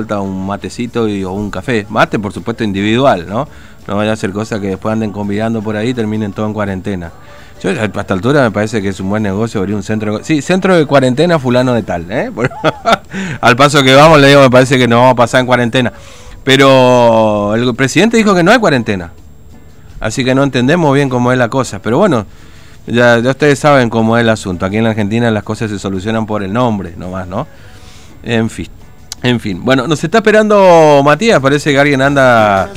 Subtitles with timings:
[0.00, 1.84] falta un matecito y, o un café.
[1.88, 3.48] Mate, por supuesto, individual, ¿no?
[3.88, 6.52] No vaya a ser cosa que después anden convidando por ahí y terminen todo en
[6.52, 7.10] cuarentena.
[7.60, 10.22] Yo a esta altura me parece que es un buen negocio abrir un centro.
[10.22, 12.30] Sí, centro de cuarentena fulano de tal, ¿eh?
[13.40, 15.92] Al paso que vamos, le digo, me parece que nos vamos a pasar en cuarentena.
[16.44, 19.10] Pero el presidente dijo que no hay cuarentena.
[19.98, 21.82] Así que no entendemos bien cómo es la cosa.
[21.82, 22.24] Pero bueno,
[22.86, 24.64] ya, ya ustedes saben cómo es el asunto.
[24.64, 27.48] Aquí en la Argentina las cosas se solucionan por el nombre nomás, ¿no?
[28.22, 28.77] En fin.
[29.22, 32.70] En fin, bueno, nos está esperando Matías, parece que alguien anda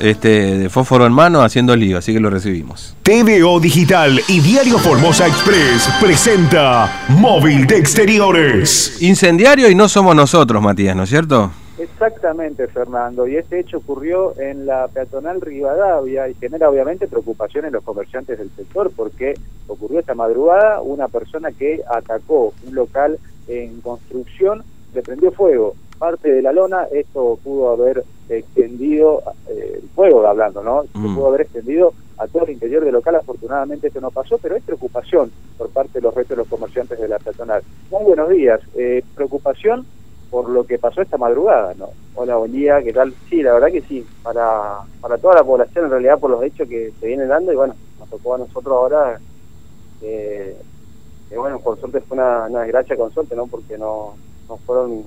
[0.00, 2.96] este, de fósforo en mano haciendo lío, así que lo recibimos.
[3.02, 9.00] TVO Digital y Diario Formosa Express presenta Móvil de Exteriores.
[9.00, 11.50] Incendiario y no somos nosotros, Matías, ¿no es cierto?
[11.78, 17.72] Exactamente, Fernando, y este hecho ocurrió en la peatonal Rivadavia y genera obviamente preocupación en
[17.74, 19.34] los comerciantes del sector porque
[19.66, 26.30] ocurrió esta madrugada una persona que atacó un local en construcción le prendió fuego parte
[26.30, 30.82] de la lona, esto pudo haber extendido, eh, el fuego hablando, ¿no?
[30.92, 31.14] Se Mm.
[31.14, 34.60] pudo haber extendido a todo el interior del local, afortunadamente esto no pasó, pero hay
[34.62, 37.62] preocupación por parte de los restos de los comerciantes de la peatonal.
[37.90, 39.86] Muy buenos días, eh, preocupación
[40.28, 41.92] por lo que pasó esta madrugada, ¿no?
[42.14, 43.16] Hola, buen día, ¿qué tal?
[43.28, 46.68] Sí, la verdad que sí, para, para toda la población en realidad por los hechos
[46.68, 49.20] que se vienen dando y bueno, nos tocó a nosotros ahora
[50.00, 50.60] eh,
[51.28, 53.46] que bueno, por suerte fue una, una desgracia con suerte, ¿no?
[53.46, 55.04] Porque no, no fueron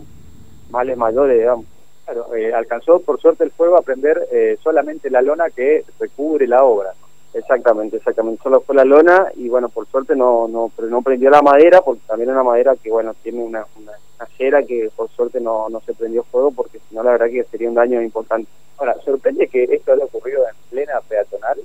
[0.69, 1.65] males mayores, digamos.
[2.05, 6.47] Claro, eh, alcanzó por suerte el fuego a prender eh, solamente la lona que recubre
[6.47, 6.93] la obra.
[7.33, 8.41] Exactamente, exactamente.
[8.41, 12.01] Solo fue la lona y bueno, por suerte no no no prendió la madera porque
[12.07, 15.69] también es una madera que bueno tiene una una, una cera que por suerte no,
[15.69, 18.49] no se prendió fuego porque si no la verdad que sería un daño importante.
[18.79, 21.59] Ahora, sorprende que esto haya ocurrido en plena peatonal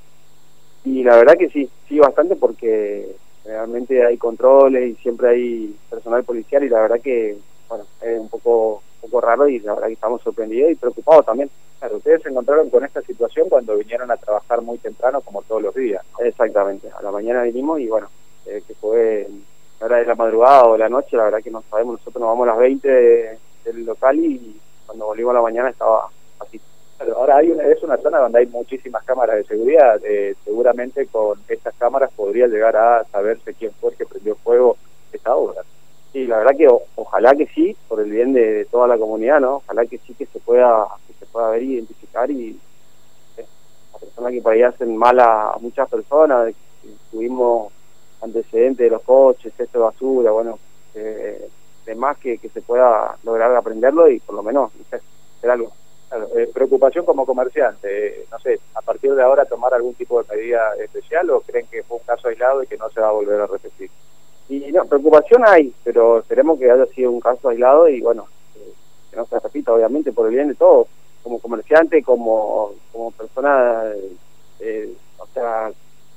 [0.85, 6.25] y la verdad que sí, sí bastante porque realmente hay controles y siempre hay personal
[6.25, 7.39] policial y la verdad que
[7.77, 11.27] bueno, es un poco un poco raro y la verdad que estamos sorprendidos y preocupados
[11.27, 11.51] también.
[11.79, 15.61] Claro, ustedes se encontraron con esta situación cuando vinieron a trabajar muy temprano como todos
[15.63, 16.03] los días.
[16.21, 18.09] Exactamente, a la mañana vinimos y bueno,
[18.47, 19.29] eh, que fue
[19.81, 22.21] la hora de la madrugada o de la noche, la verdad que no sabemos, nosotros
[22.21, 26.09] nos vamos a las 20 de- del local y cuando volvimos a la mañana estaba
[26.39, 26.61] así.
[26.97, 30.01] Claro, ahora hay una, es una zona donde hay muchísimas cámaras de seguridad.
[30.05, 34.77] eh, seguramente con estas cámaras podría llegar a saberse quién fue el que prendió fuego
[35.13, 35.63] esta obra.
[36.15, 39.57] Sí, la verdad que ojalá que sí, por el bien de, toda la comunidad, ¿no?
[39.57, 42.57] Ojalá que sí que se pueda que se pueda ver identificar y
[43.37, 43.45] eh,
[43.93, 47.73] las personas que por ahí hacen mal a, muchas personas, que tuvimos
[48.23, 50.61] antecedentes de los coches, esto de basura, bueno,
[50.95, 51.49] eh,
[51.85, 55.73] demás que, que se pueda lograr aprenderlo y por lo menos hacer algo.
[56.09, 60.23] Claro, eh, preocupación como comerciante, eh, no sé, a partir de ahora tomar algún tipo
[60.23, 63.09] de medida especial o creen que fue un caso aislado y que no se va
[63.09, 63.91] a volver a repetir.
[64.57, 68.27] Y no, preocupación hay, pero esperemos que haya sido un caso aislado y bueno,
[68.57, 68.73] eh,
[69.11, 70.87] que no se repita obviamente por el bien de todos,
[71.23, 73.83] como comerciante, como, como persona,
[74.61, 75.71] eh, o sea,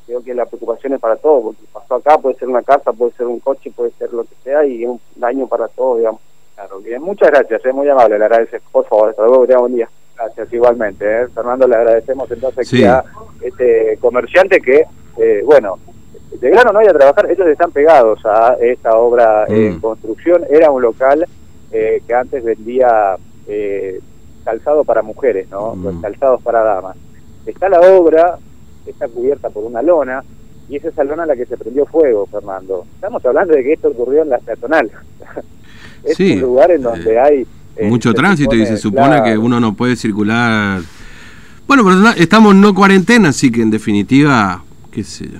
[0.06, 3.12] creo que la preocupación es para todos, porque pasó acá, puede ser una casa, puede
[3.14, 6.22] ser un coche, puede ser lo que sea y es un daño para todos, digamos.
[6.56, 8.68] Claro, bien, muchas gracias, es muy amable, le agradecemos.
[8.72, 9.90] Por favor, hasta luego, que tenga buen día.
[10.16, 11.06] Gracias, igualmente.
[11.06, 11.28] ¿eh?
[11.28, 12.78] Fernando, le agradecemos entonces Sí.
[12.78, 13.04] aquí a
[13.42, 14.84] este comerciante que,
[15.18, 15.78] eh, bueno,
[16.42, 19.80] no hay a trabajar, ellos están pegados a esta obra en Mm.
[19.82, 20.44] construcción.
[20.50, 21.26] Era un local
[21.72, 23.18] eh, que antes vendía
[23.48, 24.00] eh,
[24.46, 25.76] calzado para mujeres, ¿no?
[25.76, 25.84] Mm.
[25.86, 26.96] Los calzados para damas.
[27.46, 28.38] Está la obra,
[28.86, 30.24] está cubierta por una lona,
[30.70, 32.86] y es esa lona la que se prendió fuego, Fernando.
[32.96, 34.90] Estamos hablando de que esto ocurrió en la peatonal.
[36.04, 37.48] es Sí, un lugar en donde eh, hay...
[37.78, 40.82] eh, Mucho tránsito y se supone claro, que uno no puede circular.
[41.68, 45.40] Bueno, pero estamos no cuarentena, así que en definitiva, qué sé yo.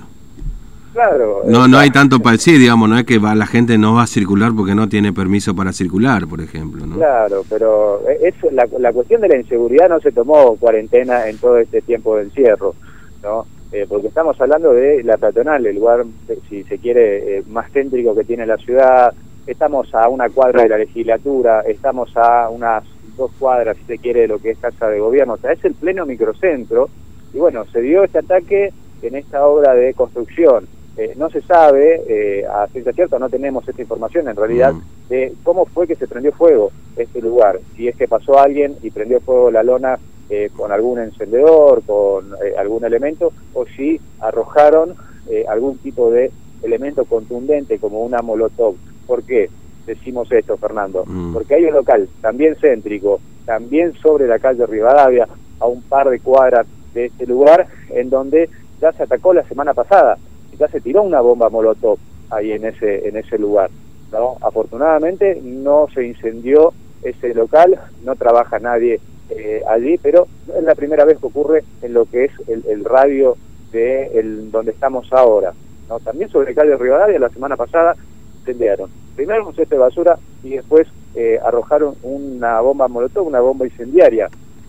[0.98, 1.42] Claro.
[1.44, 4.02] No, no hay tanto para decir, digamos, no es que va, la gente no va
[4.02, 6.96] a circular porque no tiene permiso para circular, por ejemplo, ¿no?
[6.96, 11.58] Claro, pero es la, la cuestión de la inseguridad no se tomó cuarentena en todo
[11.58, 12.74] este tiempo de encierro,
[13.22, 13.46] ¿no?
[13.70, 17.70] Eh, porque estamos hablando de la peatonal, el lugar, eh, si se quiere, eh, más
[17.70, 19.14] céntrico que tiene la ciudad.
[19.46, 22.82] Estamos a una cuadra de la legislatura, estamos a unas
[23.16, 25.34] dos cuadras, si se quiere, de lo que es Casa de Gobierno.
[25.34, 26.88] O sea, es el pleno microcentro.
[27.32, 30.66] Y bueno, se dio este ataque en esta obra de construcción.
[30.98, 35.08] Eh, no se sabe, eh, a ciencia cierta no tenemos esta información en realidad, Mm.
[35.08, 37.60] de cómo fue que se prendió fuego este lugar.
[37.76, 39.98] Si es que pasó alguien y prendió fuego la lona
[40.30, 44.94] eh, con algún encendedor, con eh, algún elemento, o si arrojaron
[45.30, 46.30] eh, algún tipo de
[46.62, 48.74] elemento contundente como una molotov.
[49.06, 49.48] ¿Por qué
[49.86, 51.04] decimos esto, Fernando?
[51.06, 51.32] Mm.
[51.32, 55.26] Porque hay un local también céntrico, también sobre la calle Rivadavia,
[55.60, 58.50] a un par de cuadras de este lugar, en donde
[58.82, 60.18] ya se atacó la semana pasada,
[60.56, 61.98] ya se tiró una bomba molotov
[62.30, 63.70] ahí en ese en ese lugar.
[64.12, 64.36] ¿no?
[64.40, 66.72] Afortunadamente no se incendió
[67.02, 69.00] ese local, no trabaja nadie
[69.30, 73.36] eh, allí, pero es la primera vez que ocurre en lo que es el, radio
[73.72, 75.52] de el, donde estamos ahora.
[75.88, 76.00] ¿no?
[76.00, 77.94] También sobre el calle Rivadavia, la semana pasada,
[78.40, 78.90] incendiaron.
[79.14, 84.28] Primero un cesto de basura y después eh, arrojaron una bomba molotov, una bomba incendiaria.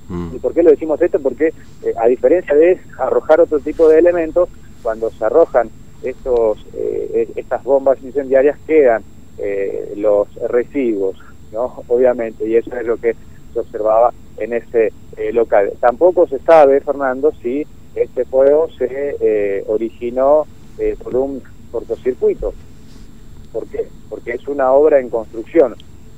[0.10, 0.36] Mm.
[0.36, 1.20] ¿Y por qué lo decimos esto?
[1.20, 1.54] Porque
[1.84, 4.50] eh, a diferencia de arrojar otro tipo de elementos,
[4.82, 5.70] cuando se arrojan
[6.04, 9.04] estos, eh, estas bombas incendiarias quedan
[9.96, 11.18] los residuos,
[11.54, 11.84] ¿no?
[11.88, 13.16] Obviamente, y eso es lo que
[13.54, 14.92] se observaba en ese
[15.32, 15.72] local.
[15.80, 17.66] Tampoco se sabe, Fernando, si
[17.96, 20.46] este fuego se originó
[21.02, 21.42] por un
[21.72, 22.54] cortocircuito.
[23.52, 23.88] ¿Por qué?
[24.10, 25.76] Porque es una obra en construcción.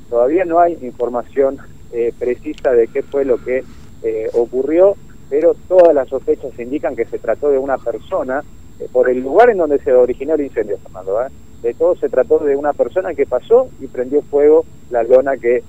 [0.10, 1.60] Todavía no hay información
[1.94, 3.64] eh, precisa de qué fue lo que
[4.04, 4.96] eh, ocurrió,
[5.32, 8.44] pero todas las sospechas indican que se trató de una persona,
[8.80, 11.20] eh, por el lugar en donde se originó el incendio, Fernando.
[11.64, 15.64] De todo se trató de una persona que pasó y prendió fuego la lona que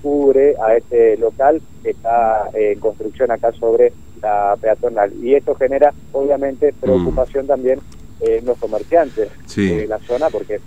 [0.00, 3.92] cubre a este local que está en construcción acá sobre
[4.22, 5.12] la peatonal.
[5.22, 7.48] Y esto genera, obviamente, preocupación mm.
[7.48, 7.80] también
[8.20, 10.60] en los comerciantes de la zona porque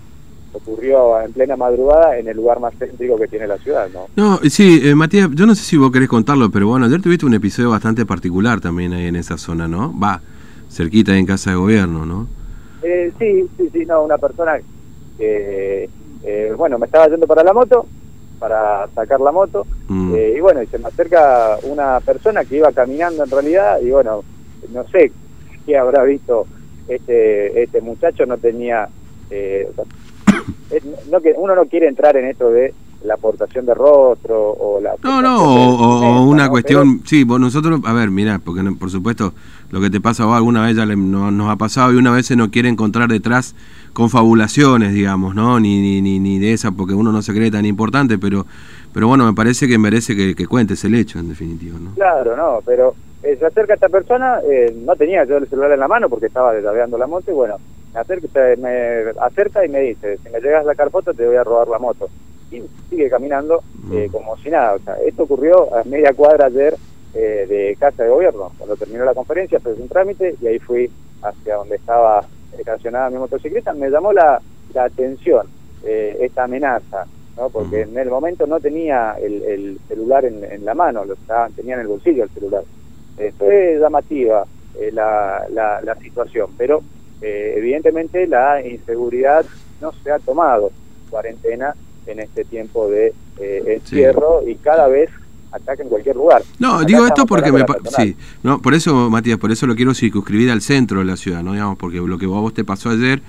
[0.52, 4.06] ocurrió en plena madrugada en el lugar más céntrico que tiene la ciudad, ¿no?
[4.16, 7.26] No, sí, eh, Matías, yo no sé si vos querés contarlo, pero bueno, ayer tuviste
[7.26, 9.98] un episodio bastante particular también ahí en esa zona, ¿no?
[9.98, 10.20] Va,
[10.68, 12.26] cerquita en Casa de Gobierno, ¿no?
[12.82, 14.58] Eh, sí, sí, sí, no, una persona
[15.16, 15.88] que,
[16.24, 17.86] eh, bueno, me estaba yendo para la moto,
[18.38, 20.14] para sacar la moto, mm.
[20.36, 24.22] y bueno, y se me acerca una persona que iba caminando en realidad, y bueno,
[24.72, 25.12] no sé
[25.64, 26.46] qué habrá visto
[26.88, 28.88] este, este muchacho, no tenía...
[29.30, 29.70] Eh,
[31.10, 32.74] no que uno no quiere entrar en esto de
[33.04, 38.10] la aportación de rostro o la no no o, una cuestión sí nosotros a ver
[38.10, 39.32] mira porque por supuesto
[39.70, 42.36] lo que te pasa a alguna vez ya nos ha pasado y una vez se
[42.36, 43.56] no quiere encontrar detrás
[43.92, 48.18] confabulaciones digamos no ni, ni, ni, de esa porque uno no se cree tan importante
[48.18, 48.46] pero
[48.92, 52.36] pero bueno me parece que merece que, que cuentes el hecho en definitiva no claro
[52.36, 55.88] no pero eh, se acerca esta persona eh, no tenía yo el celular en la
[55.88, 57.56] mano porque estaba desarrollando la moto y bueno
[57.92, 58.28] me acerca,
[58.58, 61.68] me acerca y me dice, si me llegas a sacar foto te voy a robar
[61.68, 62.08] la moto.
[62.50, 64.12] Y sigue caminando eh, mm.
[64.12, 64.74] como si nada.
[64.74, 66.74] O sea, esto ocurrió a media cuadra ayer
[67.14, 68.52] eh, de Casa de Gobierno.
[68.58, 70.90] Cuando terminó la conferencia, fue un trámite y ahí fui
[71.22, 72.24] hacia donde estaba
[72.58, 73.72] estacionada mi motocicleta.
[73.72, 74.40] Me llamó la,
[74.74, 75.46] la atención
[75.84, 77.06] eh, esta amenaza,
[77.36, 77.48] ¿no?
[77.48, 77.90] porque mm.
[77.90, 81.74] en el momento no tenía el, el celular en, en, la mano, lo estaba, tenía
[81.74, 82.64] en el bolsillo el celular.
[83.38, 84.46] fue llamativa
[84.92, 86.82] la, la, la situación, pero
[87.22, 89.44] eh, evidentemente la inseguridad
[89.80, 90.70] no se ha tomado
[91.08, 91.74] cuarentena
[92.06, 95.10] en este tiempo de eh, encierro y cada vez
[95.52, 96.42] ataca en cualquier lugar.
[96.58, 97.64] No, digo esto porque me
[97.96, 101.42] sí, no, por eso Matías, por eso lo quiero circunscribir al centro de la ciudad,
[101.42, 103.22] no digamos, porque lo que a vos te pasó ayer,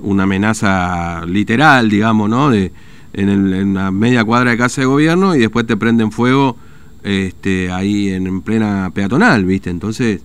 [0.00, 2.50] una amenaza literal, digamos, ¿no?
[2.50, 2.72] De
[3.14, 6.56] en, el, en la media cuadra de casa de gobierno y después te prenden fuego
[7.02, 9.70] este ahí en plena peatonal, ¿viste?
[9.70, 10.22] Entonces,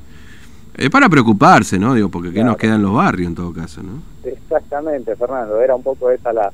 [0.80, 1.94] es para preocuparse, ¿no?
[1.94, 4.02] Digo, porque ¿qué nos queda en los barrios en todo caso, no?
[4.24, 5.62] Exactamente, Fernando.
[5.62, 6.52] Era un poco esa la,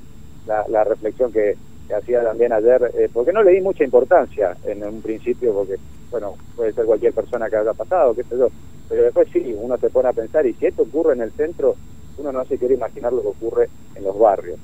[0.48, 1.56] la, reflexión que,
[1.95, 5.75] hacía también ayer, eh, porque no le di mucha importancia en un principio, porque,
[6.10, 8.48] bueno, puede ser cualquier persona que haya pasado, qué sé yo.
[8.89, 11.75] Pero después sí, uno se pone a pensar, y si esto ocurre en el centro,
[12.18, 14.57] uno no se quiere imaginar lo que ocurre en los barrios,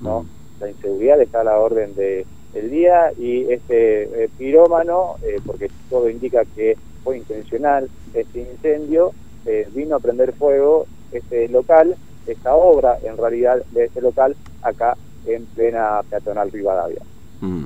[0.00, 0.22] ¿no?
[0.22, 0.26] Mm.
[0.60, 5.70] La inseguridad está a la orden de el día y este eh, pirómano, eh, porque
[5.90, 6.76] todo indica que
[7.06, 9.12] fue intencional este incendio,
[9.46, 11.94] eh, vino a prender fuego este local,
[12.26, 17.00] esta obra en realidad de este local acá en plena peatonal Rivadavia.
[17.40, 17.64] Mm.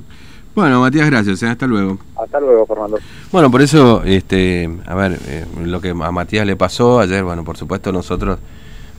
[0.53, 1.41] Bueno, Matías, gracias.
[1.41, 1.47] ¿eh?
[1.47, 1.97] Hasta luego.
[2.15, 2.99] Hasta luego, Fernando.
[3.31, 7.43] Bueno, por eso, este, a ver, eh, lo que a Matías le pasó ayer, bueno,
[7.43, 8.37] por supuesto nosotros,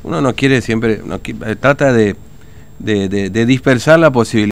[0.02, 1.20] uno no quiere siempre, no,
[1.60, 2.16] trata de,
[2.80, 4.32] de dispersar la posibilidad.